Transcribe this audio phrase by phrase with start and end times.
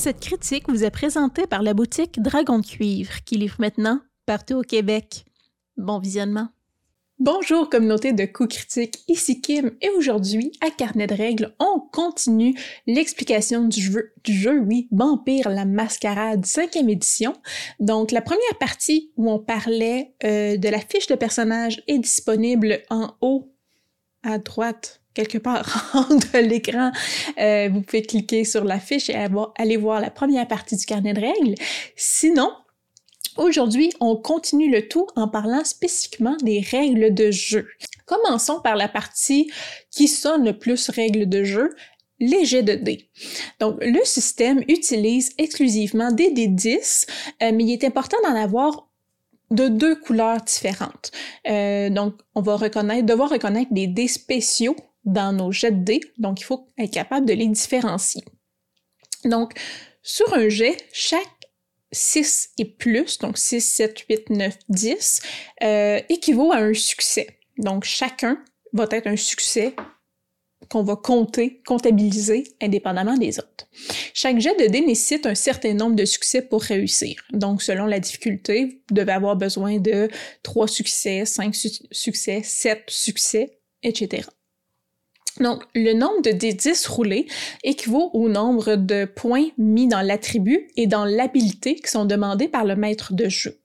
[0.00, 4.54] Cette critique vous est présentée par la boutique Dragon de Cuivre, qui livre maintenant partout
[4.54, 5.26] au Québec.
[5.76, 6.48] Bon visionnement.
[7.18, 12.58] Bonjour communauté de coups critiques, ici Kim et aujourd'hui à Carnet de règles, on continue
[12.86, 17.34] l'explication du jeu, oui, Vampire la Mascarade 5e édition.
[17.78, 22.80] Donc la première partie où on parlait euh, de la fiche de personnage est disponible
[22.88, 23.52] en haut
[24.22, 26.92] à droite quelque part en de l'écran.
[27.38, 29.16] Euh, vous pouvez cliquer sur la fiche et
[29.56, 31.54] aller voir la première partie du carnet de règles.
[31.96, 32.50] Sinon,
[33.36, 37.68] Aujourd'hui, on continue le tout en parlant spécifiquement des règles de jeu.
[38.04, 39.50] Commençons par la partie
[39.90, 41.70] qui sonne le plus règles de jeu,
[42.18, 43.08] les jets de dés.
[43.60, 47.06] Donc, le système utilise exclusivement des dés 10,
[47.42, 48.89] euh, mais il est important d'en avoir
[49.50, 51.10] de deux couleurs différentes.
[51.48, 56.00] Euh, donc, on va reconnaître, devoir reconnaître des dés spéciaux dans nos jets de dés,
[56.18, 58.22] donc il faut être capable de les différencier.
[59.24, 59.54] Donc,
[60.02, 61.26] sur un jet, chaque
[61.92, 65.22] 6 et plus, donc 6, 7, 8, 9, 10,
[66.08, 67.40] équivaut à un succès.
[67.60, 68.42] Donc chacun
[68.72, 69.74] va être un succès
[70.70, 73.66] qu'on va compter, comptabiliser indépendamment des autres.
[74.14, 77.22] Chaque jet de dés nécessite un certain nombre de succès pour réussir.
[77.32, 80.08] Donc, selon la difficulté, vous devez avoir besoin de
[80.42, 81.54] 3 succès, 5
[81.90, 84.28] succès, 7 succès, etc.
[85.38, 87.26] Donc, le nombre de D10 roulés
[87.64, 92.64] équivaut au nombre de points mis dans l'attribut et dans l'habilité qui sont demandés par
[92.64, 93.60] le maître de jeu.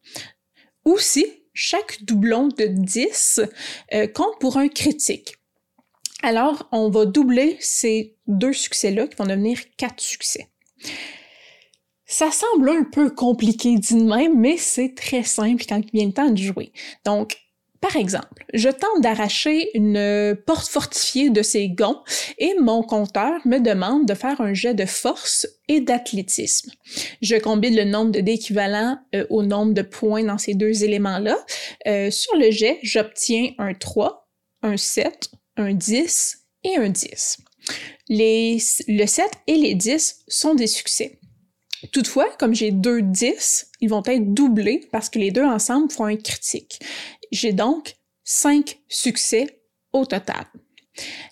[0.85, 3.41] Aussi, chaque doublon de 10
[3.93, 5.35] euh, compte pour un critique.
[6.23, 10.49] Alors, on va doubler ces deux succès-là qui vont devenir quatre succès.
[12.05, 16.07] Ça semble un peu compliqué dit de même, mais c'est très simple quand il vient
[16.07, 16.71] le temps de jouer.
[17.03, 17.37] Donc,
[17.81, 22.01] par exemple, je tente d'arracher une porte fortifiée de ces gonds
[22.39, 26.71] et mon compteur me demande de faire un jet de force et d'athlétisme.
[27.21, 28.39] Je combine le nombre dés
[29.13, 31.37] euh, au nombre de points dans ces deux éléments-là.
[31.87, 34.27] Euh, sur le jet, j'obtiens un 3,
[34.63, 37.37] un 7, un 10 et un 10.
[38.09, 38.57] Les,
[38.87, 41.19] le 7 et les 10 sont des succès.
[41.91, 46.05] Toutefois, comme j'ai deux 10, ils vont être doublés parce que les deux ensemble font
[46.05, 46.79] un critique.
[47.31, 49.61] J'ai donc cinq succès
[49.93, 50.45] au total.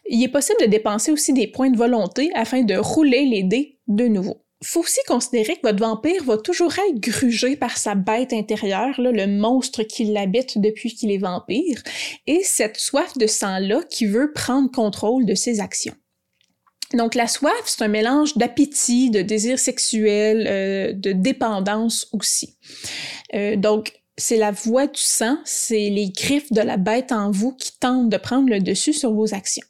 [0.09, 3.79] Il est possible de dépenser aussi des points de volonté afin de rouler les dés
[3.87, 4.42] de nouveau.
[4.63, 9.27] Faut aussi considérer que votre vampire va toujours être grugé par sa bête intérieure, le
[9.27, 11.81] monstre qui l'habite depuis qu'il est vampire,
[12.27, 15.95] et cette soif de sang-là qui veut prendre contrôle de ses actions.
[16.93, 22.55] Donc la soif, c'est un mélange d'appétit, de désir sexuel, euh, de dépendance aussi.
[23.33, 27.53] Euh, donc c'est la voix du sang, c'est les griffes de la bête en vous
[27.53, 29.65] qui tentent de prendre le dessus sur vos actions.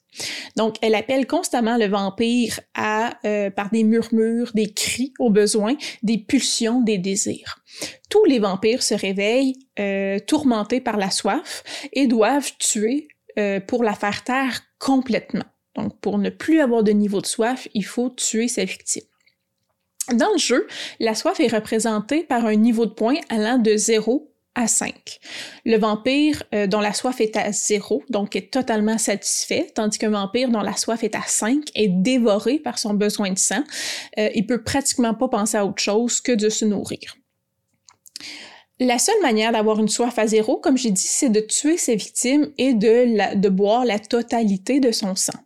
[0.55, 5.75] Donc, elle appelle constamment le vampire à, euh, par des murmures, des cris au besoin,
[6.03, 7.59] des pulsions, des désirs.
[8.09, 13.07] Tous les vampires se réveillent euh, tourmentés par la soif et doivent tuer
[13.39, 15.45] euh, pour la faire taire complètement.
[15.75, 19.03] Donc, pour ne plus avoir de niveau de soif, il faut tuer sa victime.
[20.11, 20.67] Dans le jeu,
[20.99, 25.19] la soif est représentée par un niveau de points allant de 0 à 5.
[25.65, 30.11] Le vampire euh, dont la soif est à 0, donc est totalement satisfait, tandis qu'un
[30.11, 33.63] vampire dont la soif est à 5 est dévoré par son besoin de sang.
[34.17, 37.17] Euh, il peut pratiquement pas penser à autre chose que de se nourrir.
[38.79, 41.95] La seule manière d'avoir une soif à zéro, comme j'ai dit, c'est de tuer ses
[41.95, 45.39] victimes et de boire la totalité de son sang.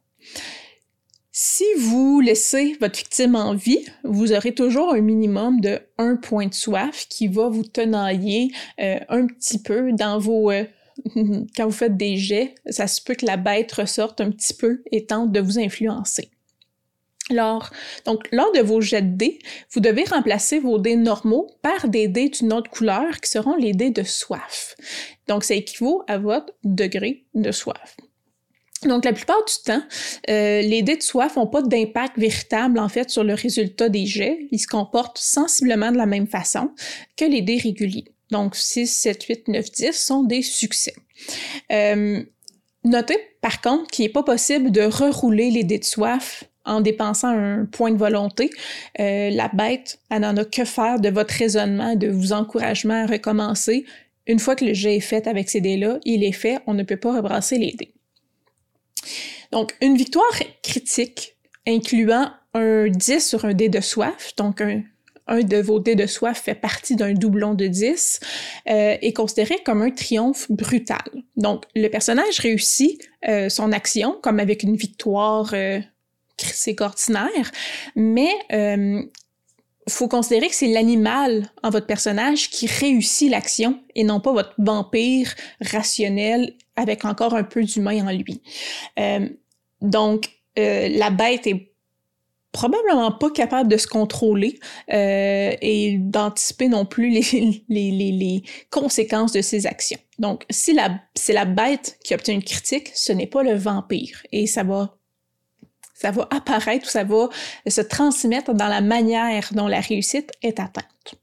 [1.39, 6.47] Si vous laissez votre victime en vie, vous aurez toujours un minimum de un point
[6.47, 10.49] de soif qui va vous tenailler euh, un petit peu dans vos...
[10.49, 10.63] Euh,
[11.55, 14.81] quand vous faites des jets, ça se peut que la bête ressorte un petit peu
[14.91, 16.31] et tente de vous influencer.
[17.29, 17.69] Alors,
[18.07, 19.39] donc, lors de vos jets de dés,
[19.73, 23.73] vous devez remplacer vos dés normaux par des dés d'une autre couleur qui seront les
[23.73, 24.75] dés de soif.
[25.27, 27.95] Donc, ça équivaut à votre degré de soif.
[28.83, 29.81] Donc, la plupart du temps,
[30.29, 34.05] euh, les dés de soif n'ont pas d'impact véritable, en fait, sur le résultat des
[34.05, 34.47] jets.
[34.51, 36.69] Ils se comportent sensiblement de la même façon
[37.15, 38.05] que les dés réguliers.
[38.29, 40.93] Donc, 6, 7, 8, 9, 10 sont des succès.
[41.71, 42.21] Euh,
[42.83, 47.29] notez, par contre, qu'il n'est pas possible de rerouler les dés de soif en dépensant
[47.29, 48.49] un point de volonté.
[48.99, 53.07] Euh, la bête, elle n'en a que faire de votre raisonnement, de vos encouragements à
[53.07, 53.85] recommencer.
[54.27, 56.83] Une fois que le jet est fait avec ces dés-là, il est fait, on ne
[56.83, 57.93] peut pas rebrasser les dés.
[59.51, 61.37] Donc, une victoire critique
[61.67, 64.83] incluant un 10 sur un dé de soif, donc un,
[65.29, 68.19] de vos dés de soif fait partie d'un doublon de 10,
[68.69, 71.03] euh, est considéré comme un triomphe brutal.
[71.35, 75.79] Donc, le personnage réussit euh, son action comme avec une victoire euh,
[76.37, 77.51] critique ordinaire,
[77.95, 78.29] mais
[79.89, 84.53] faut considérer que c'est l'animal en votre personnage qui réussit l'action et non pas votre
[84.57, 88.41] vampire rationnel avec encore un peu d'humain en lui.
[88.99, 89.29] Euh,
[89.81, 90.29] donc,
[90.59, 91.73] euh, la bête est
[92.51, 94.59] probablement pas capable de se contrôler
[94.91, 97.21] euh, et d'anticiper non plus les,
[97.69, 99.99] les, les, les, conséquences de ses actions.
[100.17, 100.75] Donc, si
[101.13, 104.23] c'est la bête qui obtient une critique, ce n'est pas le vampire.
[104.31, 104.96] Et ça va
[105.97, 107.29] ça va apparaître ou ça va
[107.67, 111.15] se transmettre dans la manière dont la réussite est atteinte.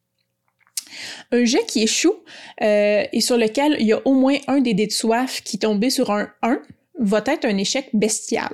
[1.30, 2.14] Un jet qui échoue
[2.60, 5.58] euh, et sur lequel il y a au moins un des dés de soif qui
[5.58, 6.60] tombé sur un 1
[6.98, 8.52] va être un échec bestial.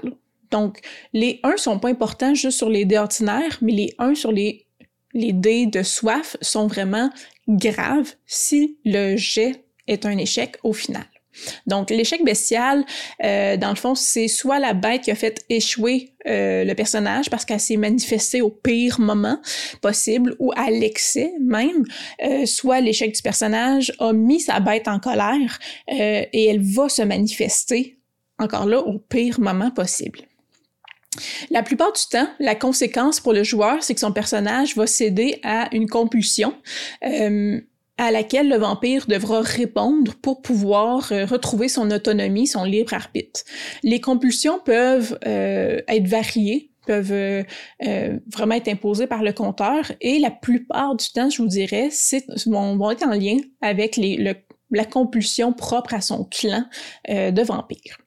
[0.50, 0.80] Donc,
[1.12, 4.66] les 1 sont pas importants juste sur les dés ordinaires, mais les 1 sur les,
[5.14, 7.10] les dés de soif sont vraiment
[7.48, 11.06] graves si le jet est un échec au final.
[11.66, 12.84] Donc, l'échec bestial,
[13.24, 17.30] euh, dans le fond, c'est soit la bête qui a fait échouer euh, le personnage
[17.30, 19.40] parce qu'elle s'est manifestée au pire moment
[19.80, 21.84] possible ou à l'excès même,
[22.22, 25.58] euh, soit l'échec du personnage a mis sa bête en colère
[25.88, 27.98] et elle va se manifester
[28.38, 30.20] encore là au pire moment possible.
[31.50, 35.40] La plupart du temps, la conséquence pour le joueur, c'est que son personnage va céder
[35.42, 36.54] à une compulsion
[38.00, 43.42] à laquelle le vampire devra répondre pour pouvoir euh, retrouver son autonomie, son libre arbitre.
[43.82, 47.44] Les compulsions peuvent euh, être variées, peuvent euh,
[48.32, 52.24] vraiment être imposées par le compteur et la plupart du temps, je vous dirais, c'est,
[52.46, 54.34] vont, être en lien avec les,
[54.70, 56.64] la compulsion propre à son clan
[57.06, 57.98] de vampires.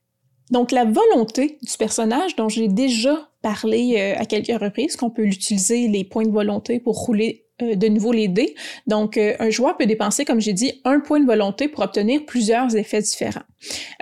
[0.50, 5.88] Donc la volonté du personnage dont j'ai déjà parlé à quelques reprises, qu'on peut utiliser
[5.88, 8.56] les points de volonté pour rouler euh, de nouveau les dés.
[8.88, 12.26] Donc, euh, un joueur peut dépenser, comme j'ai dit, un point de volonté pour obtenir
[12.26, 13.44] plusieurs effets différents.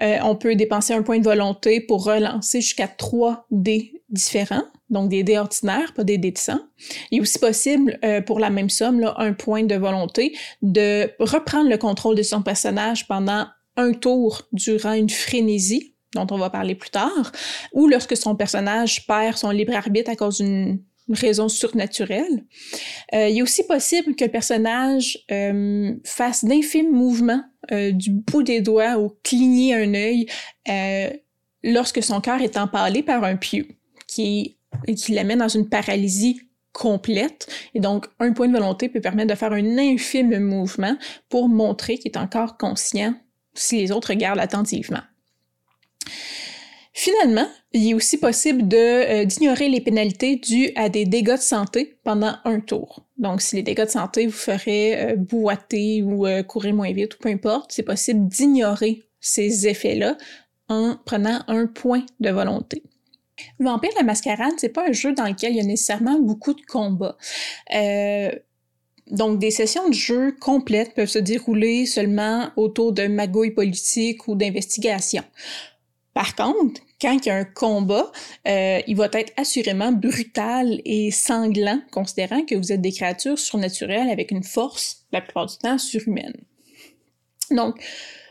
[0.02, 5.10] Euh, on peut dépenser un point de volonté pour relancer jusqu'à trois dés différents, donc
[5.10, 6.60] des dés ordinaires, pas des dés de sang.
[7.12, 11.70] Il est aussi possible, pour la même somme, là, un point de volonté, de reprendre
[11.70, 13.46] le contrôle de son personnage pendant
[13.78, 17.32] un tour durant une frénésie, dont on va parler plus tard,
[17.72, 22.46] ou lorsque son personnage perd son libre arbitre à cause d'une raison surnaturelle.
[23.14, 28.44] Euh, il est aussi possible que le personnage euh, fasse d'infimes mouvements euh, du bout
[28.44, 30.28] des doigts ou cligner un œil
[31.64, 33.68] lorsque son cœur est empalé par un pieu
[34.08, 34.58] qui,
[34.96, 36.42] qui l'amène dans une paralysie
[36.74, 37.48] complète.
[37.76, 40.98] Et donc, un point de volonté peut permettre de faire un infime mouvement
[41.30, 43.14] pour montrer qu'il est encore conscient
[43.54, 45.02] si les autres regardent attentivement.
[46.94, 51.98] Finalement, il est aussi possible euh, d'ignorer les pénalités dues à des dégâts de santé
[52.04, 53.06] pendant un tour.
[53.18, 57.16] Donc, si les dégâts de santé vous feraient euh, boiter ou euh, courir moins vite
[57.16, 60.18] ou peu importe, c'est possible d'ignorer ces effets-là
[60.68, 62.84] en prenant un point de volonté.
[63.60, 66.62] Vampire la Mascarade, c'est pas un jeu dans lequel il y a nécessairement beaucoup de
[66.62, 67.18] combats.
[69.08, 74.36] donc, des sessions de jeu complètes peuvent se dérouler seulement autour de magouilles politiques ou
[74.36, 75.24] d'investigation.
[76.14, 78.12] Par contre, quand il y a un combat,
[78.48, 84.10] euh, il va être assurément brutal et sanglant, considérant que vous êtes des créatures surnaturelles
[84.10, 86.36] avec une force, la plupart du temps, surhumaine.
[87.50, 87.82] Donc,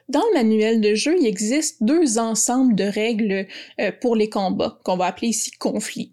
[0.08, 3.46] dans le manuel de jeu, il existe deux ensembles de règles
[3.80, 6.12] euh, pour les combats, qu'on va appeler ici conflits.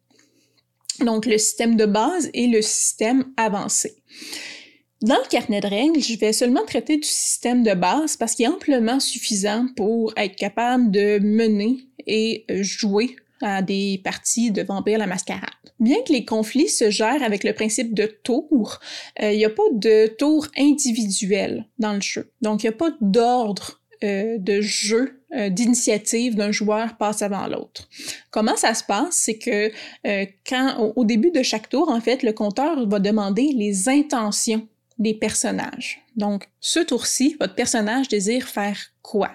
[1.01, 3.95] Donc, le système de base et le système avancé.
[5.01, 8.45] Dans le carnet de règles, je vais seulement traiter du système de base parce qu'il
[8.45, 11.77] est amplement suffisant pour être capable de mener
[12.07, 15.43] et jouer à des parties de Vampire la Mascarade.
[15.79, 18.79] Bien que les conflits se gèrent avec le principe de tour,
[19.21, 22.31] euh, il n'y a pas de tour individuel dans le jeu.
[22.41, 27.45] Donc, il n'y a pas d'ordre euh, de jeu, euh, d'initiative d'un joueur passe avant
[27.45, 27.87] l'autre.
[28.31, 29.15] Comment ça se passe?
[29.15, 29.71] C'est que
[30.49, 34.67] quand au, début de chaque tour, en fait, le compteur va demander les intentions
[34.99, 36.01] des personnages.
[36.15, 39.31] Donc, ce tour-ci, votre personnage désire faire quoi?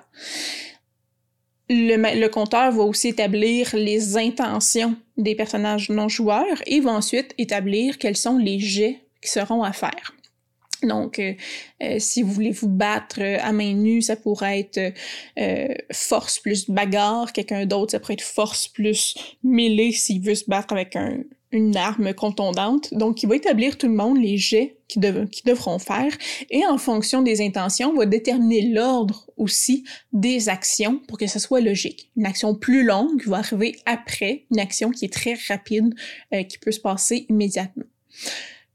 [1.69, 7.35] Le, le, compteur va aussi établir les intentions des personnages non joueurs et va ensuite
[7.39, 10.13] établir quels sont les jets qui seront à faire.
[10.83, 11.35] Donc, euh,
[11.83, 14.95] euh, si vous voulez vous battre à main nue, ça pourrait être
[15.39, 17.33] euh, force plus bagarre.
[17.33, 21.19] Quelqu'un d'autre, ça pourrait être force plus mêlée s'il veut se battre avec un,
[21.53, 22.93] une arme contondante.
[22.93, 26.13] Donc, il va établir tout le monde les jets qu'ils devront faire
[26.51, 31.61] et en fonction des intentions, va déterminer l'ordre aussi des actions pour que ce soit
[31.61, 32.11] logique.
[32.17, 35.95] Une action plus longue va arriver après une action qui est très rapide,
[36.35, 37.85] euh, qui peut se passer immédiatement.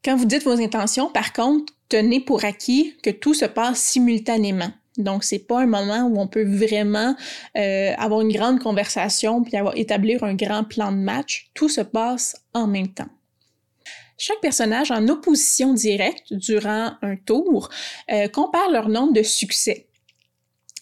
[0.03, 4.72] Quand vous dites vos intentions, par contre, tenez pour acquis que tout se passe simultanément.
[4.97, 7.15] Donc, c'est pas un moment où on peut vraiment
[7.57, 11.49] euh, avoir une grande conversation puis avoir, établir un grand plan de match.
[11.53, 13.09] Tout se passe en même temps.
[14.17, 17.69] Chaque personnage en opposition directe durant un tour
[18.11, 19.87] euh, compare leur nombre de succès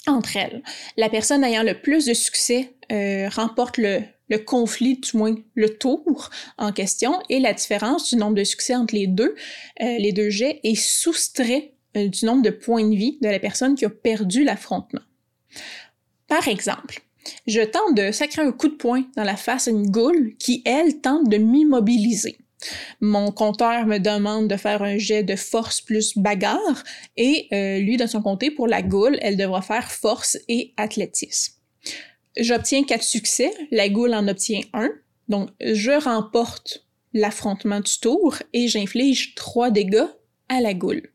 [0.08, 0.64] entre elles.
[0.96, 4.04] La personne ayant le plus de succès euh, remporte le,
[4.46, 8.96] conflit, du moins le tour en question, et la différence du nombre de succès entre
[8.96, 9.36] les deux,
[9.80, 13.86] les deux jets, est soustrait du nombre de points de vie de la personne qui
[13.86, 15.02] a perdu l'affrontement.
[16.28, 17.02] Par exemple,
[17.48, 20.62] je tente de sacrer un coup de poing dans la face à une goule qui,
[20.66, 22.38] elle, tente de m'immobiliser.
[23.02, 26.84] Mon compteur me demande de faire un jet de force plus bagarre
[27.18, 31.54] et euh, lui, de son côté, pour la goule, elle devra faire force et athlétisme.
[32.38, 34.90] J'obtiens quatre succès, la goule en obtient un,
[35.30, 40.08] donc je remporte l'affrontement du tour et j'inflige trois dégâts
[40.50, 41.12] à la goule.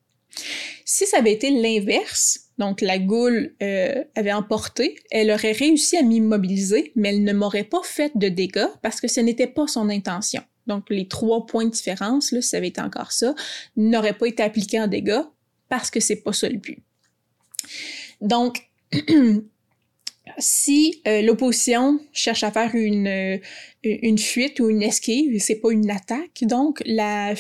[0.85, 6.03] Si ça avait été l'inverse, donc la goule euh, avait emporté, elle aurait réussi à
[6.03, 9.89] m'immobiliser, mais elle ne m'aurait pas fait de dégâts parce que ce n'était pas son
[9.89, 10.43] intention.
[10.67, 13.35] Donc les trois points de différence, là, ça avait été encore ça,
[13.77, 15.23] n'auraient pas été appliqués en dégâts
[15.69, 16.83] parce que c'est pas ça le but.
[18.21, 18.61] Donc,
[20.39, 25.91] si euh, l'opposition cherche à faire une, euh, fuite ou une esquive, c'est pas une
[25.91, 27.35] attaque, donc la,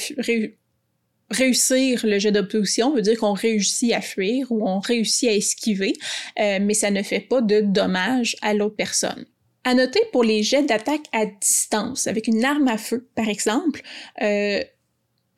[1.30, 5.92] réussir le jet d'opposition veut dire qu'on réussit à fuir ou on réussit à esquiver,
[6.38, 9.26] euh, mais ça ne fait pas de dommages à l'autre personne.
[9.64, 13.82] À noter pour les jets d'attaque à distance, avec une arme à feu, par exemple,
[14.22, 14.60] euh,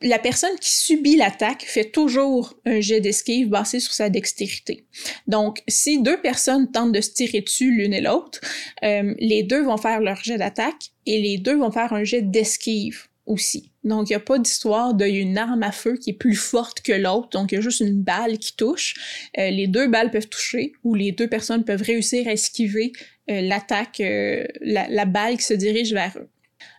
[0.01, 4.85] la personne qui subit l'attaque fait toujours un jet d'esquive basé sur sa dextérité.
[5.27, 8.41] Donc, si deux personnes tentent de se tirer dessus l'une et l'autre,
[8.83, 12.21] euh, les deux vont faire leur jet d'attaque et les deux vont faire un jet
[12.21, 13.72] d'esquive aussi.
[13.83, 16.93] Donc, il n'y a pas d'histoire d'une arme à feu qui est plus forte que
[16.93, 18.95] l'autre, donc il y a juste une balle qui touche.
[19.37, 22.93] Euh, les deux balles peuvent toucher, ou les deux personnes peuvent réussir à esquiver
[23.29, 26.29] euh, l'attaque, euh, la, la, balle qui se dirige vers eux.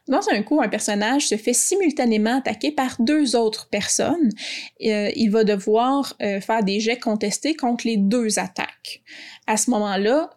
[0.09, 4.31] Dans un coup, un personnage se fait simultanément attaquer par deux autres personnes.
[4.79, 9.03] il va devoir faire des jets contestés contre les deux attaques.
[9.47, 10.31] À ce moment-là,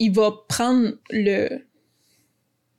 [0.00, 1.64] il va prendre le,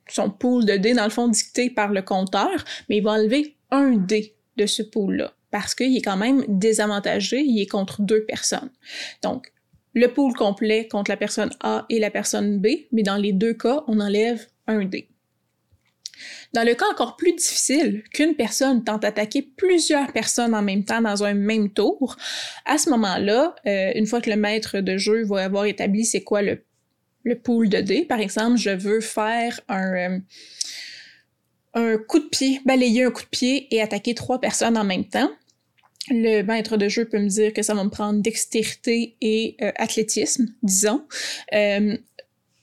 [0.08, 3.56] son pool de dés, dans le fond, dicté par le compteur, mais il va enlever
[3.70, 8.24] un dé de ce pool-là, parce qu'il est quand même désavantagé, il est contre deux
[8.24, 8.70] personnes.
[9.22, 9.52] Donc,
[9.94, 13.54] le pool complet contre la personne A et la personne B, mais dans les deux
[13.54, 15.08] cas, on enlève un dé.
[16.52, 21.00] Dans le cas encore plus difficile, qu'une personne tente d'attaquer plusieurs personnes en même temps
[21.00, 22.16] dans un même tour,
[22.64, 26.22] à ce moment-là, euh, une fois que le maître de jeu va avoir établi c'est
[26.22, 26.64] quoi le
[27.24, 28.04] le pool de dés.
[28.04, 30.18] Par exemple, je veux faire un, euh,
[31.74, 35.06] un coup de pied, balayer un coup de pied et attaquer trois personnes en même
[35.06, 35.30] temps.
[36.10, 39.72] Le maître de jeu peut me dire que ça va me prendre dextérité et euh,
[39.76, 41.06] athlétisme, disons.
[41.54, 41.96] Euh,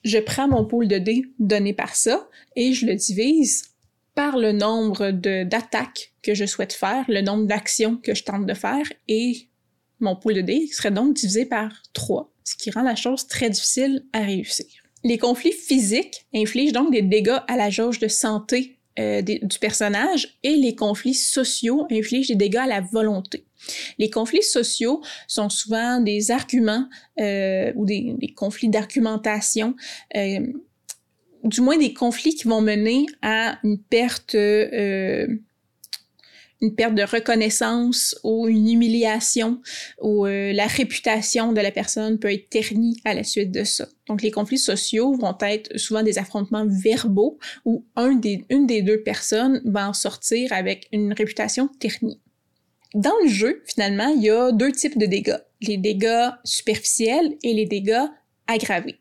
[0.03, 3.65] je prends mon pool de dés donné par ça et je le divise
[4.13, 8.53] par le nombre d'attaques que je souhaite faire, le nombre d'actions que je tente de
[8.53, 9.47] faire et
[9.99, 13.49] mon pool de dés serait donc divisé par 3 ce qui rend la chose très
[13.49, 14.67] difficile à réussir.
[15.03, 20.37] Les conflits physiques infligent donc des dégâts à la jauge de santé euh, du personnage
[20.43, 23.45] et les conflits sociaux infligent des dégâts à la volonté.
[23.97, 26.87] Les conflits sociaux sont souvent des arguments
[27.19, 29.75] euh, ou des, conflits d'argumentation,
[30.17, 30.45] euh,
[31.43, 34.35] du moins des conflits qui vont mener à une perte
[36.61, 39.61] une perte de reconnaissance ou une humiliation
[39.99, 43.87] ou euh, la réputation de la personne peut être ternie à la suite de ça.
[44.07, 47.83] Donc les conflits sociaux vont être souvent des affrontements verbaux où
[48.19, 52.19] des, une des deux personnes va en sortir avec une réputation ternie.
[52.93, 57.53] Dans le jeu, finalement, il y a deux types de dégâts, les dégâts superficiels et
[57.53, 58.05] les dégâts
[58.47, 58.99] aggravés.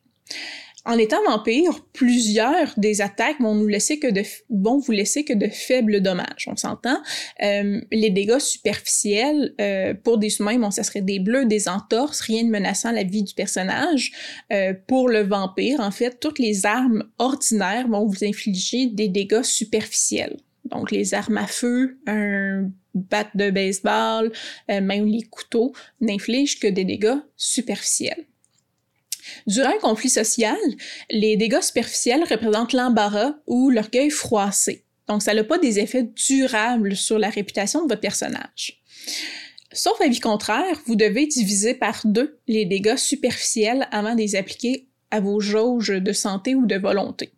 [0.87, 5.35] En étant vampire, plusieurs des attaques vont nous laisser que de vont vous laisser que
[5.35, 6.47] de faibles dommages.
[6.47, 7.03] On s'entend?
[7.43, 12.23] Euh, les dégâts superficiels euh, pour des humains, bon, ça serait des bleus, des entorses,
[12.23, 14.13] rien de menaçant la vie du personnage.
[14.53, 19.43] Euh, pour le vampire, en fait, toutes les armes ordinaires vont vous infliger des dégâts
[19.43, 20.39] superficiels.
[20.65, 24.33] Donc les armes à feu, un bat de baseball,
[24.69, 28.25] même les couteaux n'infligent que des dégâts superficiels.
[29.47, 30.57] Durant un conflit social,
[31.11, 34.85] les dégâts superficiels représentent l'embarras ou l'orgueil froissé.
[35.09, 38.81] Donc, ça n'a pas des effets durables sur la réputation de votre personnage.
[39.73, 44.89] Sauf avis contraire, vous devez diviser par deux les dégâts superficiels avant de les appliquer
[45.11, 47.33] à vos jauges de santé ou de volonté.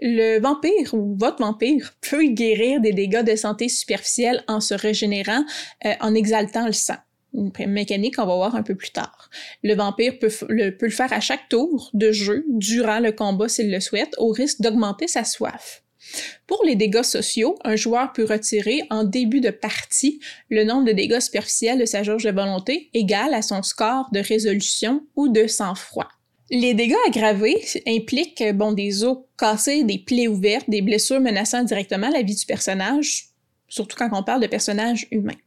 [0.00, 5.44] Le vampire ou votre vampire peut guérir des dégâts de santé superficiels en se régénérant,
[5.84, 6.96] euh, en exaltant le sang
[7.34, 9.30] une mécanique qu'on va voir un peu plus tard.
[9.62, 13.70] Le vampire peut le, peut faire à chaque tour de jeu durant le combat s'il
[13.70, 15.82] le souhaite, au risque d'augmenter sa soif.
[16.46, 20.20] Pour les dégâts sociaux, un joueur peut retirer en début de partie
[20.50, 24.20] le nombre de dégâts superficiels de sa jauge de volonté égal à son score de
[24.20, 26.08] résolution ou de sang-froid.
[26.50, 32.10] Les dégâts aggravés impliquent bon, des os cassés, des plaies ouvertes, des blessures menaçant directement
[32.10, 33.28] la vie du personnage,
[33.68, 35.38] surtout quand on parle de personnages humains.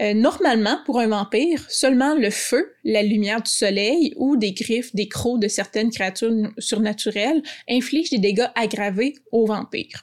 [0.00, 4.94] Euh, normalement, pour un vampire, seulement le feu, la lumière du soleil ou des griffes,
[4.94, 10.02] des crocs de certaines créatures surnaturelles infligent des dégâts aggravés aux vampires.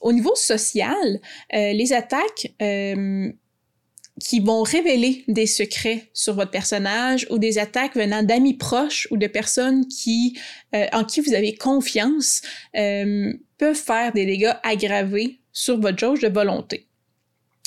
[0.00, 1.20] Au niveau social,
[1.54, 3.32] euh, les attaques euh,
[4.20, 9.16] qui vont révéler des secrets sur votre personnage ou des attaques venant d'amis proches ou
[9.16, 9.84] de personnes
[10.92, 16.87] en qui vous avez confiance peuvent faire des dégâts aggravés sur votre jauge de volonté.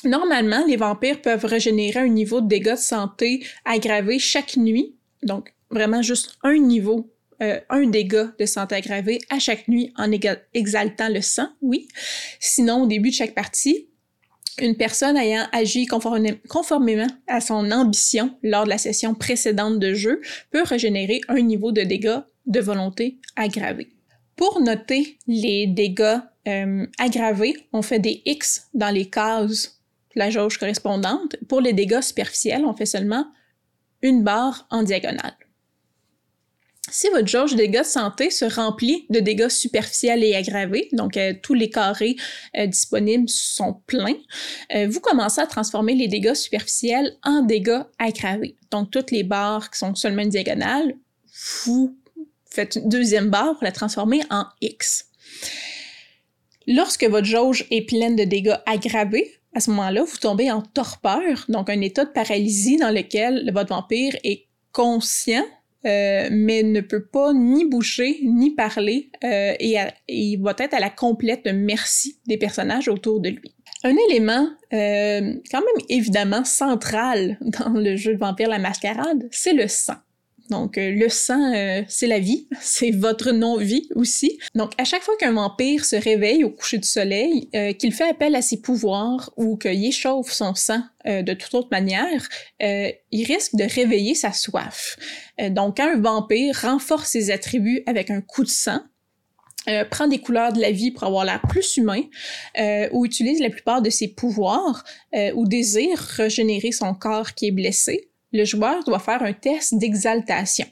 [0.03, 5.53] Normalement, les vampires peuvent régénérer un niveau de dégâts de santé aggravé chaque nuit, donc
[5.69, 10.11] vraiment juste un niveau euh, un dégât de santé aggravé à chaque nuit en
[10.53, 11.87] exaltant le sang, oui.
[12.39, 13.87] Sinon, au début de chaque partie,
[14.59, 20.21] une personne ayant agi conformément à son ambition lors de la session précédente de jeu
[20.51, 23.89] peut régénérer un niveau de dégâts de volonté aggravé.
[24.35, 29.80] Pour noter les dégâts euh, aggravés, on fait des X dans les cases
[30.15, 31.35] la jauge correspondante.
[31.47, 33.25] Pour les dégâts superficiels, on fait seulement
[34.01, 35.35] une barre en diagonale.
[36.89, 41.15] Si votre jauge de dégâts de santé se remplit de dégâts superficiels et aggravés, donc
[41.15, 42.17] euh, tous les carrés
[42.57, 44.17] euh, disponibles sont pleins,
[44.75, 48.57] euh, vous commencez à transformer les dégâts superficiels en dégâts aggravés.
[48.71, 50.95] Donc toutes les barres qui sont seulement une diagonale,
[51.65, 51.97] vous
[52.49, 55.05] faites une deuxième barre pour la transformer en X.
[56.67, 61.45] Lorsque votre jauge est pleine de dégâts aggravés, à ce moment-là, vous tombez en torpeur,
[61.49, 65.43] donc un état de paralysie dans lequel votre vampire est conscient
[65.83, 69.77] euh, mais ne peut pas ni bouger ni parler euh, et,
[70.07, 73.55] il va être à la complète merci des personnages autour de lui.
[73.83, 79.53] Un élément euh, quand même évidemment central dans le jeu de Vampire la Mascarade, c'est
[79.53, 79.95] le sang.
[80.51, 84.37] Donc, euh, le sang, euh, c'est la vie, c'est votre non-vie aussi.
[84.53, 88.09] Donc, à chaque fois qu'un vampire se réveille au coucher du soleil, euh, qu'il fait
[88.09, 93.55] appel à ses pouvoirs ou qu'il échauffe son sang de toute autre manière, il risque
[93.55, 94.97] de réveiller sa soif.
[95.49, 98.81] donc, quand un vampire renforce ses attributs avec un coup de sang,
[99.89, 102.03] prend des couleurs de la vie pour avoir l'air plus humain,
[102.91, 104.83] ou utilise la plupart de ses pouvoirs,
[105.33, 110.65] ou désire régénérer son corps qui est blessé, le joueur doit faire un test d'exaltation.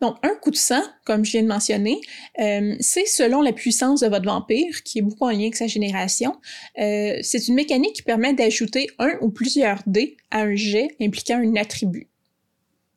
[0.00, 2.00] Donc, un coup de sang, comme je viens de mentionner,
[2.40, 5.66] euh, c'est selon la puissance de votre vampire, qui est beaucoup en lien avec sa
[5.66, 6.36] génération.
[6.78, 11.36] Euh, c'est une mécanique qui permet d'ajouter un ou plusieurs dés à un jet impliquant
[11.36, 12.08] un attribut.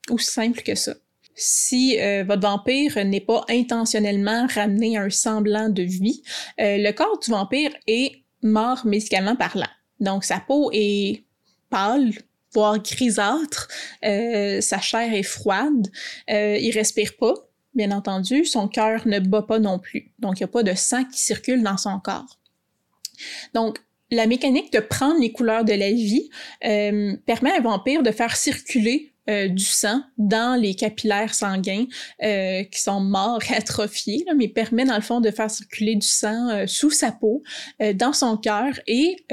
[0.10, 0.94] Aussi simple que ça.
[1.36, 6.24] Si euh, votre vampire n'est pas intentionnellement ramené à un semblant de vie,
[6.58, 8.12] le corps du vampire est
[8.44, 9.68] mort médicalement parlant.
[10.00, 11.24] Donc, sa peau est
[11.70, 12.14] pâle,
[12.54, 13.68] voire grisâtre,
[14.06, 15.88] euh, sa chair est froide,
[16.30, 17.34] euh, il respire pas,
[17.74, 20.12] bien entendu, son cœur ne bat pas non plus.
[20.20, 22.40] Donc, il n'y a pas de sang qui circule dans son corps.
[23.54, 23.80] Donc,
[24.12, 26.30] la mécanique de prendre les couleurs de la vie
[26.66, 31.86] euh, permet à un vampire de faire circuler euh, du sang dans les capillaires sanguins
[32.22, 36.50] euh, qui sont morts atrophiés, mais permet dans le fond de faire circuler du sang
[36.50, 37.42] euh, sous sa peau,
[37.96, 39.26] dans son cœur et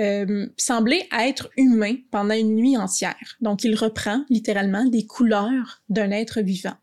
[0.57, 3.37] sembler être humain pendant une nuit entière.
[3.40, 6.74] Donc il reprend littéralement des couleurs d'un être vivant.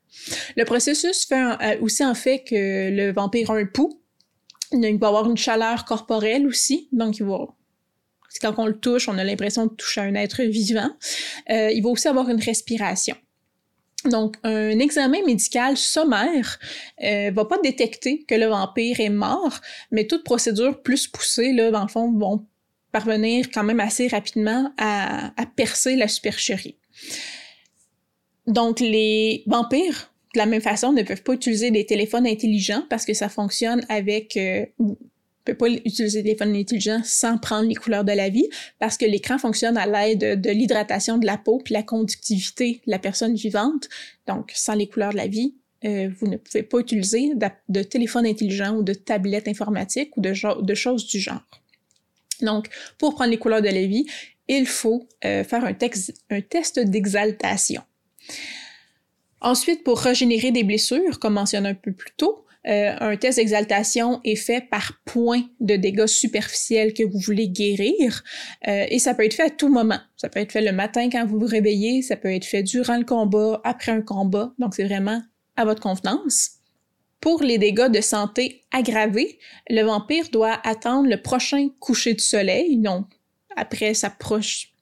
[0.55, 4.01] Le processus fait aussi en fait que le vampire a un pouls,
[4.71, 7.47] il va avoir une chaleur corporelle aussi, donc il va
[8.39, 10.89] quand on le touche, on a l'impression de toucher un être vivant.
[11.49, 13.15] Euh, il va aussi avoir une respiration.
[14.05, 16.59] Donc, un examen médical sommaire
[17.03, 19.59] euh, va pas détecter que le vampire est mort,
[19.91, 22.45] mais toute procédure plus poussée, là, dans le fond, vont
[22.91, 26.77] parvenir quand même assez rapidement à, percer la supercherie.
[28.45, 33.05] Donc, les vampires, de la même façon, ne peuvent pas utiliser des téléphones intelligents parce
[33.05, 34.65] que ça fonctionne avec, euh,
[35.47, 39.05] peut pas utiliser le téléphone intelligent sans prendre les couleurs de la vie parce que
[39.05, 43.35] l'écran fonctionne à l'aide de, l'hydratation de la peau puis la conductivité de la personne
[43.35, 43.87] vivante.
[44.27, 45.55] Donc, sans les couleurs de la vie,
[45.85, 47.31] euh, vous ne pouvez pas utiliser
[47.69, 50.33] de, téléphone intelligent ou de tablette informatique ou de,
[50.73, 51.43] choses du genre.
[52.41, 54.05] Donc, pour prendre les couleurs de la vie,
[54.47, 57.81] il faut euh, faire un test d'exaltation.
[59.39, 64.19] Ensuite, pour régénérer des blessures, comme mentionné un peu plus tôt, euh, un test d'exaltation
[64.23, 68.23] est fait par point de dégâts superficiels que vous voulez guérir
[68.67, 69.99] euh, et ça peut être fait à tout moment.
[70.15, 72.97] Ça peut être fait le matin quand vous vous réveillez, ça peut être fait durant
[72.97, 75.21] le combat, après un combat, donc c'est vraiment
[75.55, 76.51] à votre convenance.
[77.21, 79.39] Pour les dégâts de santé aggravés,
[79.69, 83.05] le vampire doit attendre le prochain coucher du soleil, donc
[83.55, 84.73] après sa proche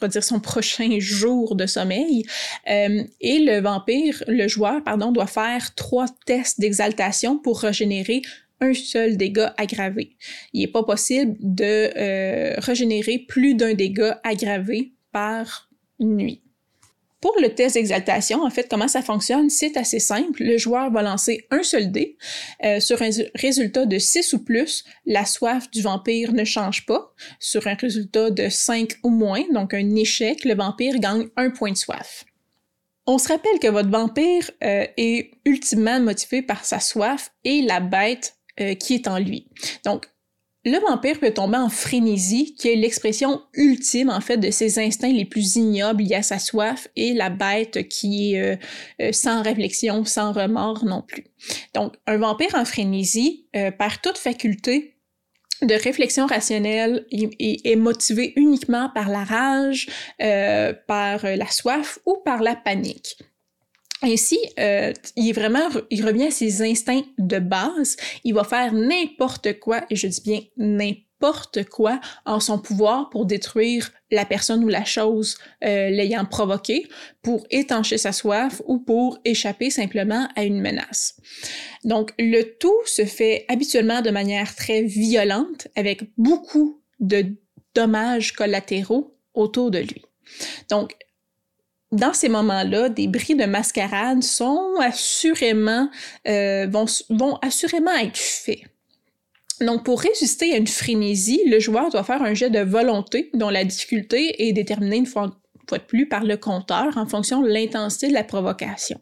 [0.00, 2.24] je dire son prochain jour de sommeil.
[2.70, 8.22] Euh, et le vampire, le joueur, pardon, doit faire trois tests d'exaltation pour régénérer
[8.60, 10.16] un seul dégât aggravé.
[10.52, 15.68] Il n'est pas possible de euh, régénérer plus d'un dégât aggravé par
[16.00, 16.42] nuit.
[17.20, 19.50] Pour le test d'exaltation, en fait, comment ça fonctionne?
[19.50, 20.44] C'est assez simple.
[20.44, 22.16] Le joueur va lancer un seul dé.
[22.64, 27.12] Euh, sur un résultat de 6 ou plus, la soif du vampire ne change pas.
[27.40, 31.72] Sur un résultat de 5 ou moins, donc un échec, le vampire gagne un point
[31.72, 32.24] de soif.
[33.06, 37.80] On se rappelle que votre vampire euh, est ultimement motivé par sa soif et la
[37.80, 39.48] bête euh, qui est en lui.
[39.84, 40.06] Donc,
[40.64, 45.12] le vampire peut tomber en frénésie, qui est l'expression ultime en fait de ses instincts
[45.12, 48.56] les plus ignobles liés à sa soif et la bête qui est euh,
[49.00, 51.24] euh, sans réflexion, sans remords non plus.
[51.74, 54.96] Donc, un vampire en frénésie perd toute faculté
[55.62, 59.88] de réflexion rationnelle et est motivé uniquement par la rage,
[60.86, 63.18] par la soif ou par la panique.
[64.02, 67.96] Ainsi, euh, il est vraiment, il revient à ses instincts de base.
[68.24, 73.26] Il va faire n'importe quoi, et je dis bien n'importe quoi en son pouvoir pour
[73.26, 76.88] détruire la personne ou la chose euh, l'ayant provoqué,
[77.22, 81.20] pour étancher sa soif ou pour échapper simplement à une menace.
[81.84, 87.26] Donc, le tout se fait habituellement de manière très violente, avec beaucoup de
[87.74, 90.02] dommages collatéraux autour de lui.
[90.70, 90.94] Donc,
[91.92, 95.88] dans ces moments-là, des bris de mascarade sont assurément,
[96.26, 98.62] euh, vont, assurément être faits.
[99.60, 103.50] Donc, pour résister à une frénésie, le joueur doit faire un jet de volonté dont
[103.50, 105.32] la difficulté est déterminée une fois,
[105.72, 109.00] de plus par le compteur en fonction de l'intensité de la provocation.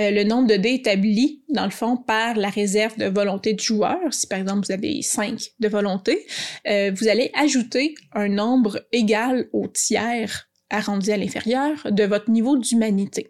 [0.00, 3.62] Euh, le nombre de dés établi, dans le fond, par la réserve de volonté du
[3.62, 3.98] joueur.
[4.10, 6.26] Si par exemple vous avez 5 de volonté,
[6.66, 12.56] euh, vous allez ajouter un nombre égal au tiers arrondi à l'inférieur de votre niveau
[12.56, 13.28] d'humanité.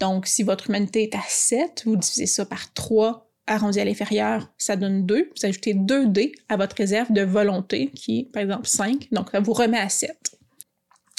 [0.00, 4.48] Donc, si votre humanité est à 7, vous divisez ça par 3 arrondi à l'inférieur,
[4.58, 5.30] ça donne 2.
[5.36, 9.30] Vous ajoutez 2 dés à votre réserve de volonté, qui est par exemple 5, donc
[9.30, 10.16] ça vous remet à 7.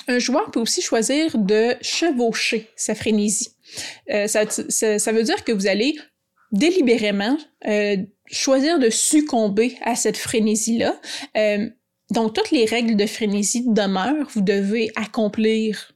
[0.08, 3.50] Un joueur peut aussi choisir de chevaucher sa frénésie.
[4.12, 5.96] Euh, ça, veut dire que vous allez
[6.52, 7.38] délibérément
[7.68, 11.00] euh, choisir de succomber à cette frénésie-là,
[11.38, 11.70] euh,
[12.12, 14.28] donc, toutes les règles de frénésie demeurent.
[14.34, 15.92] Vous devez accomplir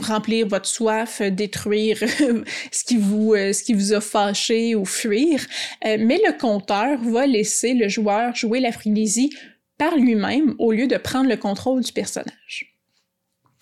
[0.00, 1.98] remplir votre soif, détruire
[2.72, 5.44] ce qui vous euh, ce qui vous a fâché ou fuir.
[5.84, 9.34] Euh, mais le compteur va laisser le joueur jouer la frénésie
[9.76, 12.71] par lui-même au lieu de prendre le contrôle du personnage.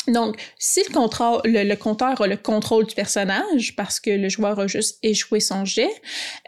[0.08, 4.66] Donc, si le, le, compteur a le contrôle du personnage, parce que le joueur a
[4.66, 5.90] juste échoué son jet,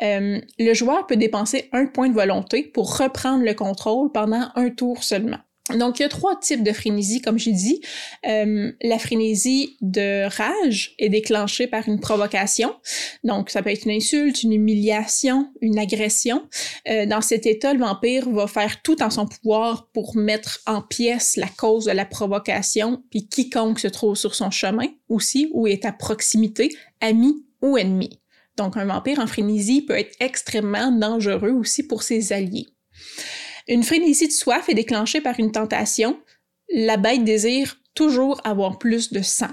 [0.02, 4.70] euh, le joueur peut dépenser un point de volonté pour reprendre le contrôle pendant un
[4.70, 5.38] tour seulement.
[5.70, 7.80] Donc, il y a trois types de frénésie, comme j'ai dit.
[8.26, 12.74] Euh, la frénésie de rage est déclenchée par une provocation.
[13.22, 16.42] Donc, ça peut être une insulte, une humiliation, une agression.
[16.88, 20.82] Euh, dans cet état, le vampire va faire tout en son pouvoir pour mettre en
[20.82, 25.68] pièces la cause de la provocation, puis quiconque se trouve sur son chemin aussi, ou
[25.68, 28.20] est à proximité, ami ou ennemi.
[28.56, 32.66] Donc, un vampire en frénésie peut être extrêmement dangereux aussi pour ses alliés.
[33.68, 36.20] Une frénésie de soif est déclenchée par une tentation.
[36.68, 39.50] La bête désire toujours avoir plus de sang.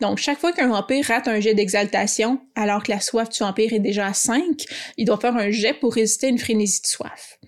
[0.00, 3.72] Donc, chaque fois qu'un vampire rate un jet d'exaltation, alors que la soif du vampire
[3.72, 4.64] est déjà à 5,
[4.96, 7.38] il doit faire un jet pour résister à une frénésie de soif.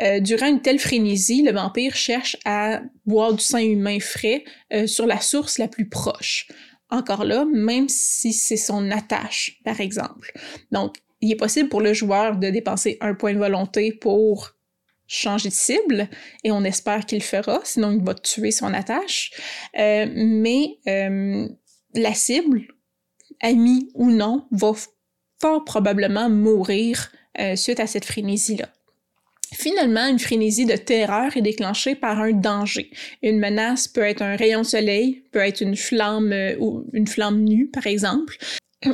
[0.00, 4.86] Euh, durant une telle frénésie, le vampire cherche à boire du sang humain frais euh,
[4.86, 6.48] sur la source la plus proche.
[6.90, 10.32] Encore là, même si c'est son attache, par exemple.
[10.70, 14.52] Donc, il est possible pour le joueur de dépenser un point de volonté pour
[15.08, 16.08] changer de cible
[16.44, 19.32] et on espère qu'il le fera, sinon il va tuer son attache.
[19.78, 21.48] Euh, mais euh,
[21.94, 22.68] la cible,
[23.40, 24.72] amie ou non, va
[25.40, 28.68] fort probablement mourir euh, suite à cette frénésie-là.
[29.54, 32.90] Finalement, une frénésie de terreur est déclenchée par un danger.
[33.22, 37.44] Une menace peut être un rayon de soleil, peut être une flamme ou une flamme
[37.44, 38.36] nue, par exemple.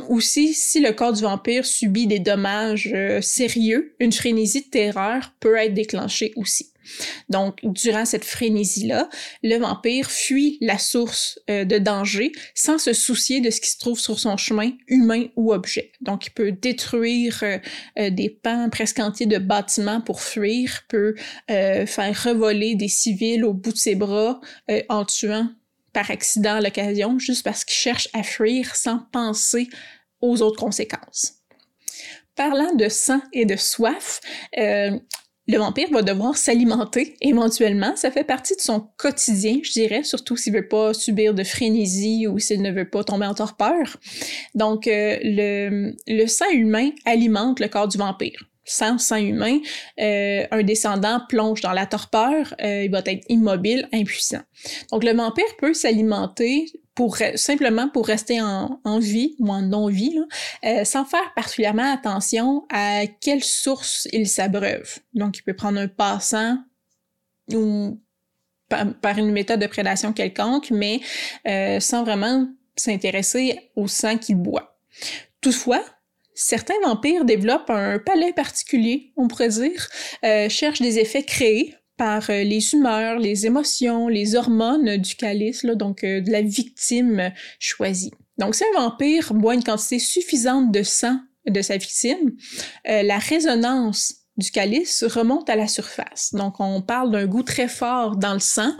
[0.09, 5.35] Aussi, si le corps du vampire subit des dommages euh, sérieux, une frénésie de terreur
[5.39, 6.71] peut être déclenchée aussi.
[7.29, 9.09] Donc, durant cette frénésie-là,
[9.43, 13.77] le vampire fuit la source euh, de danger sans se soucier de ce qui se
[13.77, 15.91] trouve sur son chemin, humain ou objet.
[16.01, 21.15] Donc, il peut détruire euh, des pans presque entiers de bâtiments pour fuir, peut
[21.47, 24.41] faire revoler des civils au bout de ses bras
[24.89, 25.49] en tuant
[25.95, 29.69] par accident l'occasion, juste parce qu'il cherche à fuir sans penser
[30.21, 31.35] aux autres conséquences.
[32.35, 34.19] parlant de sang et de soif,
[34.57, 34.99] euh,
[35.47, 37.95] le vampire va devoir s'alimenter éventuellement.
[37.95, 42.27] Ça fait partie de son quotidien, je dirais, surtout s'il veut pas subir de frénésie
[42.27, 43.97] ou s'il ne veut pas tomber en torpeur.
[44.53, 49.59] Donc, euh, le sang humain alimente le corps du vampire sans sang humain,
[49.99, 54.41] euh, un descendant plonge dans la torpeur, euh, il va être immobile, impuissant.
[54.91, 60.17] Donc le vampire peut s'alimenter pour simplement pour rester en, vie ou en non-vie,
[60.63, 64.99] euh, sans faire particulièrement attention à quelle source il s'abreuve.
[65.13, 66.57] Donc, il peut prendre un passant
[67.53, 67.99] ou
[68.69, 71.01] par, une méthode de prédation quelconque, mais
[71.47, 72.47] euh, sans vraiment
[72.77, 74.77] s'intéresser au sang qu'il boit.
[75.41, 75.83] Toutefois,
[76.35, 79.87] certains vampires développent un palais particulier, on pourrait dire,
[80.23, 85.63] euh, cherchent des effets créés par euh, les humeurs, les émotions, les hormones du calice,
[85.63, 88.11] là, donc euh, de la victime choisie.
[88.37, 92.33] Donc, si un vampire boit une quantité suffisante de sang de sa victime,
[92.89, 96.33] euh, la résonance du calice remonte à la surface.
[96.33, 98.73] Donc, on parle d'un goût très fort dans le sang,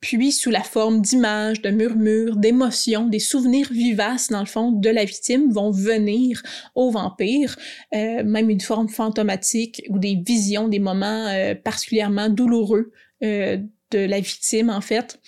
[0.00, 4.88] puis sous la forme d'images, de murmures, d'émotions, des souvenirs vivaces, dans le fond, de
[4.88, 6.42] la victime vont venir
[6.74, 7.56] au vampire,
[7.94, 12.92] euh, même une forme fantomatique ou des visions, des moments euh, particulièrement douloureux
[13.24, 13.58] euh,
[13.90, 15.20] de la victime, en fait,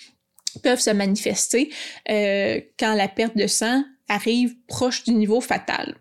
[0.63, 1.71] peuvent se manifester
[2.07, 5.95] quand la perte de sang arrive proche du niveau fatal.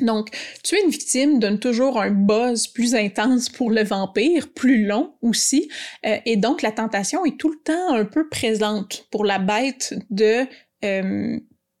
[0.00, 0.28] Donc,
[0.62, 5.70] tuer une victime donne toujours un buzz plus intense pour le vampire, plus long aussi,
[6.04, 9.94] euh, et donc la tentation est tout le temps un peu présente pour la bête
[10.10, 10.44] de
[10.84, 11.38] euh,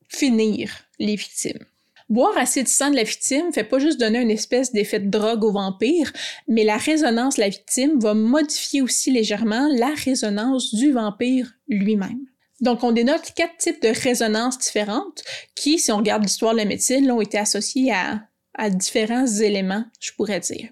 [0.08, 1.64] finir les victimes.
[2.08, 5.10] Boire assez de sang de la victime fait pas juste donner une espèce d'effet de
[5.10, 6.12] drogue au vampire,
[6.46, 12.26] mais la résonance de la victime va modifier aussi légèrement la résonance du vampire lui-même.
[12.60, 15.22] Donc, on dénote quatre types de résonances différentes
[15.54, 20.12] qui, si on regarde l'histoire de la médecine, ont été associées à, différents éléments, je
[20.12, 20.70] pourrais dire.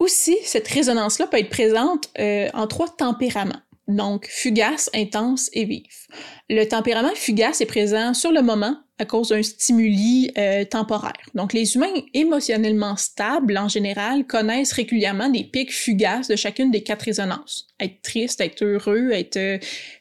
[0.00, 3.60] Aussi, cette résonance-là peut être présente euh, en trois tempéraments.
[3.90, 6.06] Donc, fugace, intense et vif.
[6.48, 11.12] Le tempérament fugace est présent sur le moment à cause d'un stimuli euh, temporaire.
[11.34, 16.84] Donc, les humains émotionnellement stables, en général, connaissent régulièrement des pics fugaces de chacune des
[16.84, 17.66] quatre résonances.
[17.80, 19.58] Être triste, être heureux, être euh,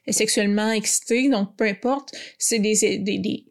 [0.09, 3.45] sexuellement excité, donc peu importe, c'est des, des,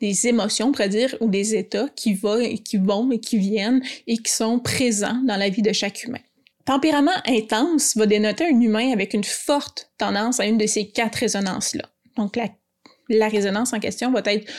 [0.00, 3.82] des, émotions, on pourrait dire, ou des états qui, vont, qui vont et qui viennent
[4.06, 6.20] et qui sont présents dans la vie de chaque humain.
[6.64, 11.16] Tempérament intense va dénoter un humain avec une forte tendance à une de ces quatre
[11.16, 11.84] résonances-là.
[12.16, 12.48] Donc, la,
[13.08, 14.50] la résonance en question va être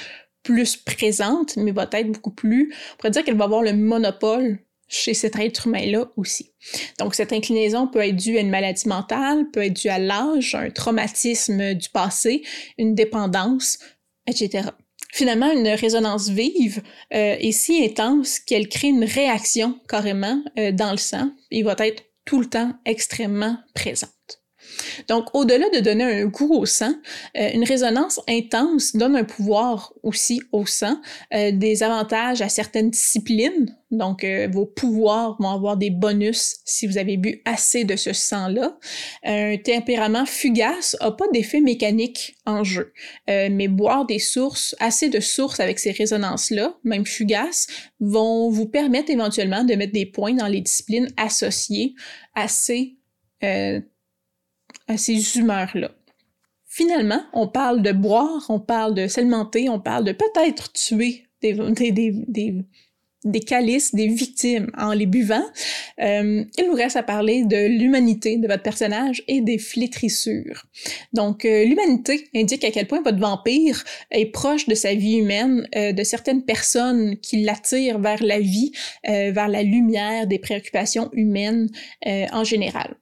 [0.44, 4.60] plus présente, mais va être beaucoup plus, on pourrait dire qu'elle va avoir le monopole
[4.90, 6.52] chez cet être humain-là aussi.
[7.00, 10.56] Donc, cette inclinaison peut être due à une maladie mentale, peut être due à l'âge,
[10.56, 12.44] un traumatisme du passé,
[12.78, 13.80] une dépendance,
[14.28, 14.70] etc.
[15.16, 16.82] Finalement, une résonance vive
[17.14, 21.76] euh, est si intense qu'elle crée une réaction carrément euh, dans le sang et va
[21.82, 24.43] être tout le temps extrêmement présente.
[25.08, 26.94] Donc, au-delà de donner un goût au sang,
[27.38, 31.00] euh, une résonance intense donne un pouvoir aussi au sang,
[31.34, 33.76] euh, des avantages à certaines disciplines.
[33.92, 38.12] Donc, euh, vos pouvoirs vont avoir des bonus si vous avez bu assez de ce
[38.12, 38.78] sang-là.
[39.24, 42.92] Un tempérament fugace n'a pas d'effet mécanique en jeu,
[43.28, 47.68] mais boire des sources, assez de sources avec ces résonances-là, même fugaces,
[48.00, 51.94] vont vous permettre éventuellement de mettre des points dans les disciplines associées
[52.36, 52.98] assez
[54.88, 55.92] à ces humeurs-là.
[56.76, 61.54] Finalement, on parle de boire, on parle de s'alimenter, on parle de peut-être tuer des,
[61.92, 62.56] des,
[63.24, 65.46] des, calices, des victimes en les buvant.
[66.02, 70.66] Euh, il nous reste à parler de l'humanité de votre personnage et des flétrissures.
[71.14, 75.68] Donc, euh, l'humanité indique à quel point votre vampire est proche de sa vie humaine,
[75.76, 78.72] euh, de certaines personnes qui l'attirent vers la vie,
[79.04, 81.70] vers la lumière, des préoccupations humaines
[82.04, 82.96] en général.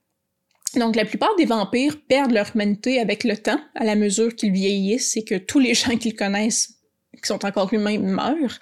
[0.76, 4.52] Donc, la plupart des vampires perdent leur humanité avec le temps, à la mesure qu'ils
[4.52, 6.78] vieillissent et que tous les gens qu'ils connaissent
[7.22, 8.58] qui sont encore humains meurent,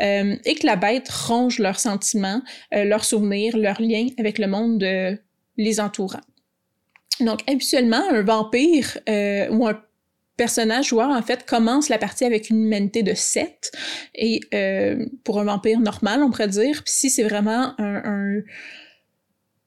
[0.00, 2.42] euh, et que la bête ronge leurs sentiments,
[2.74, 4.84] euh, leurs souvenirs, leurs liens avec le monde
[5.56, 6.20] les entourant.
[7.20, 9.80] Donc, habituellement, un vampire euh, ou un
[10.36, 13.72] personnage joueur, en fait, commence la partie avec une humanité de 7,
[14.16, 14.40] et
[15.22, 18.42] pour un vampire normal, on pourrait dire, si c'est vraiment un un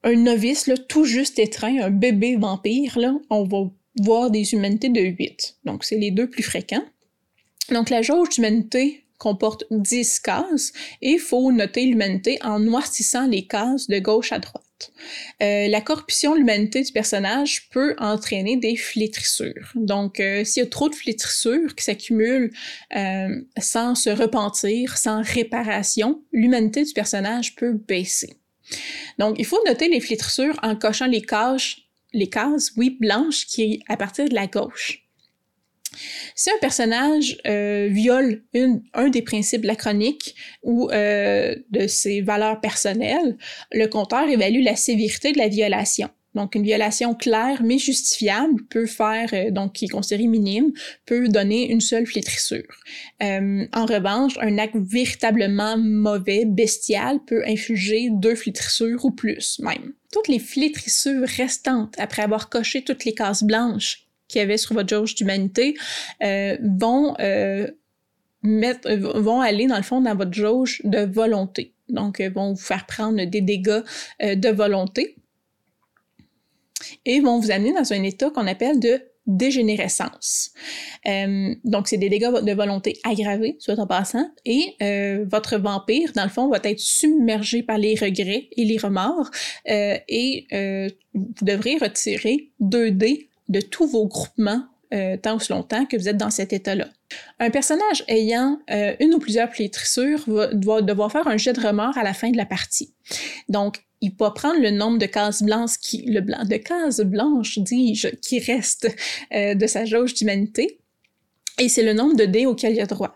[0.06, 5.02] novice, là, tout juste étreint, un bébé vampire, là, on va voir des humanités de
[5.02, 5.58] 8.
[5.66, 6.86] Donc, c'est les deux plus fréquents.
[7.72, 13.48] Donc, la jauge d'humanité comporte 10 cases et il faut noter l'humanité en noircissant les
[13.48, 14.64] cases de gauche à droite.
[15.42, 19.72] Euh, la corruption de l'humanité du personnage peut entraîner des flétrissures.
[19.74, 22.52] Donc, euh, s'il y a trop de flétrissures qui s'accumulent
[22.96, 28.38] euh, sans se repentir, sans réparation, l'humanité du personnage peut baisser.
[29.18, 31.78] Donc, il faut noter les flétrissures en cochant les cases,
[32.14, 32.30] les
[32.78, 35.04] oui, blanches, qui à partir de la gauche.
[36.36, 38.44] Si un personnage euh, viole
[38.94, 43.38] un des principes de la chronique ou euh, de ses valeurs personnelles,
[43.72, 46.10] le compteur évalue la sévérité de la violation.
[46.38, 50.72] Donc, une violation claire mais justifiable peut faire, euh, donc qui est considérée minime,
[51.08, 52.76] peut donner une seule flétrissure.
[53.24, 59.94] Euh, en revanche, un acte véritablement mauvais, bestial, peut infliger deux flétrissures ou plus même.
[60.14, 64.76] Toutes les flétrissures restantes après avoir coché toutes les cases blanches qu'il y avait sur
[64.76, 65.76] votre jauge d'humanité
[66.22, 67.16] euh, vont
[68.44, 71.74] vont aller dans le fond dans votre jauge de volonté.
[71.90, 73.82] Donc, vont vous faire prendre des dégâts
[74.22, 75.16] de volonté
[77.06, 80.52] et vont vous amener dans un état qu'on appelle de dégénérescence.
[81.06, 86.14] Euh, donc, c'est des dégâts de volonté aggravés, soit en passant, et euh, votre vampire,
[86.16, 89.30] dans le fond, va être submergé par les regrets et les remords,
[89.70, 90.48] euh, et
[91.14, 94.64] vous devrez retirer 2 dés de tous vos groupements
[95.22, 96.88] tant ou si longtemps que vous êtes dans cet état-là.
[97.40, 102.04] Un personnage ayant une ou plusieurs flétrissures va, devoir faire un jet de remords à
[102.04, 102.94] la fin de la partie.
[103.50, 107.60] Donc, il va prendre le nombre de cases blanches qui, le blanc, de cases blanches,
[107.60, 108.94] dis-je, qui restent
[109.34, 110.80] euh, de sa jauge d'humanité,
[111.60, 113.16] et c'est le nombre de dés auquel il a droit.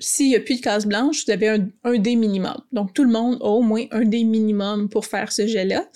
[0.00, 2.56] S'il n'y a plus de cases blanches, vous avez un, un, dé minimum.
[2.70, 5.88] Donc, tout le monde a au moins un dé minimum pour faire ce jet-là.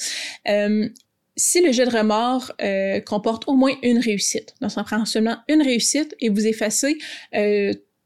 [0.48, 0.88] Euh,
[1.36, 5.36] si le jet de remords euh, comporte au moins une réussite, donc ça prend seulement
[5.48, 6.98] une réussite et vous effacez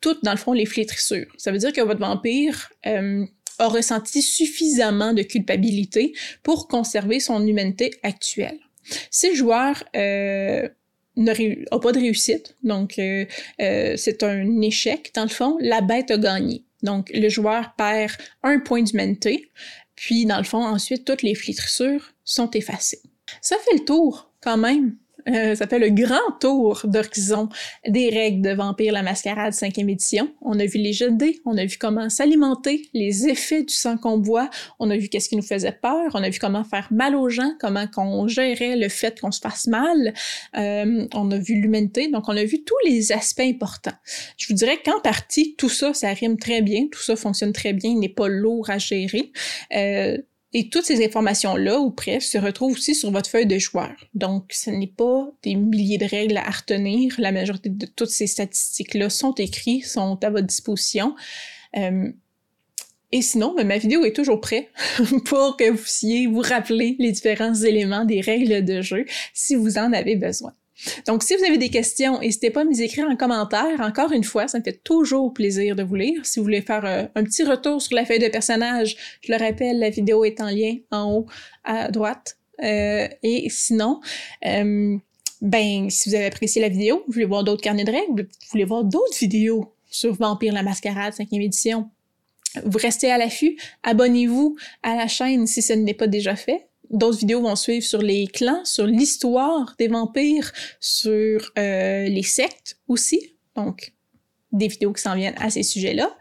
[0.02, 1.26] toutes, dans le fond, les flétrissures.
[1.38, 2.70] Ça veut dire que votre vampire
[3.58, 8.58] a ressenti suffisamment de culpabilité pour conserver son humanité actuelle.
[9.10, 10.68] Si le joueur euh,
[11.16, 13.24] n'a pas de réussite, donc euh,
[13.60, 16.64] euh, c'est un échec, dans le fond, la bête a gagné.
[16.82, 19.50] Donc, le joueur perd un point d'humanité,
[19.96, 23.00] puis, dans le fond, ensuite, toutes les flétrissures sont effacées.
[23.40, 24.96] Ça fait le tour, quand même.
[25.28, 27.48] Euh, fait le grand tour d'horizon
[27.86, 30.32] des règles de Vampire la Mascarade 5e édition.
[30.40, 33.74] On a vu les jets de dés, on a vu comment s'alimenter, les effets du
[33.74, 36.64] sang qu'on boit, on a vu qu'est-ce qui nous faisait peur, on a vu comment
[36.64, 40.14] faire mal aux gens, comment qu'on gérait le fait qu'on se fasse mal,
[40.56, 43.96] euh, on a vu l'humanité, donc on a vu tous les aspects importants.
[44.36, 47.72] Je vous dirais qu'en partie, tout ça, ça rime très bien, tout ça fonctionne très
[47.72, 49.32] bien, il n'est pas lourd à gérer.
[49.74, 50.18] Euh,
[50.56, 53.92] et toutes ces informations-là, ou presque, se retrouvent aussi sur votre feuille de joueur.
[54.14, 57.14] Donc, ce n'est pas des milliers de règles à retenir.
[57.18, 61.14] La majorité de toutes ces statistiques-là sont écrites, sont à votre disposition.
[61.76, 62.10] Euh,
[63.12, 64.70] et sinon, ben, ma vidéo est toujours prête
[65.26, 69.76] pour que vous puissiez vous rappeler les différents éléments des règles de jeu si vous
[69.76, 70.54] en avez besoin.
[71.06, 73.80] Donc, si vous avez des questions, n'hésitez pas à me écrire en commentaire.
[73.80, 76.24] Encore une fois, ça me fait toujours plaisir de vous lire.
[76.24, 79.38] Si vous voulez faire euh, un petit retour sur la feuille de personnage, je le
[79.38, 81.26] rappelle, la vidéo est en lien en haut
[81.64, 82.36] à droite.
[82.62, 84.00] Euh, et sinon,
[84.46, 84.96] euh,
[85.40, 88.48] ben, si vous avez apprécié la vidéo, vous voulez voir d'autres carnets de règles, vous
[88.50, 91.90] voulez voir d'autres vidéos sur Vampire la Mascarade 5e édition,
[92.64, 96.66] vous restez à l'affût, abonnez-vous à la chaîne si ce n'est pas déjà fait.
[96.90, 102.78] D'autres vidéos vont suivre sur les clans, sur l'histoire des vampires, sur euh, les sectes
[102.88, 103.36] aussi.
[103.54, 103.92] Donc,
[104.52, 106.16] des vidéos qui s'en viennent à ces sujets-là.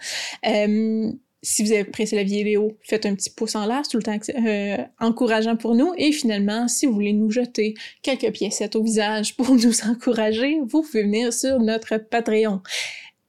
[0.48, 1.12] Euh,
[1.46, 4.18] si vous avez apprécié la vidéo, faites un petit pouce en l'air, tout le temps
[4.30, 5.94] euh, encourageant pour nous.
[5.98, 10.82] Et finalement, si vous voulez nous jeter quelques piécettes au visage pour nous encourager, vous
[10.82, 12.62] pouvez venir sur notre Patreon.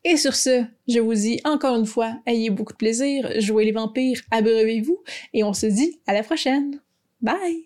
[0.04, 3.72] Et sur ce, je vous dis encore une fois, ayez beaucoup de plaisir, jouez les
[3.72, 5.02] vampires, abreuvez-vous,
[5.34, 6.80] et on se dit à la prochaine!
[7.26, 7.65] Bye!